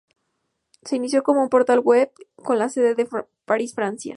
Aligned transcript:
Se 0.81 0.95
inició 0.95 1.21
como 1.21 1.43
un 1.43 1.49
portal 1.49 1.77
web 1.79 2.11
con 2.37 2.67
sede 2.71 2.99
en 2.99 3.07
París, 3.45 3.75
Francia. 3.75 4.09